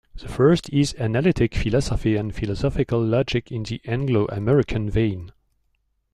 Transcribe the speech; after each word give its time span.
The 0.15 0.27
first 0.27 0.67
is 0.73 0.95
analytic 0.97 1.53
philosophy 1.53 2.15
and 2.15 2.33
philosophical 2.33 2.99
logic 3.05 3.51
in 3.51 3.61
the 3.61 3.79
Anglo-American 3.85 4.89
vein. 4.89 5.31